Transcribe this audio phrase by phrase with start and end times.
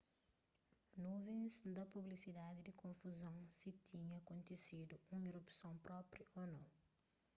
[1.03, 6.65] nuvens da pusibiliadi di konfuzon si tinha kontisidu un erupson propi ô nou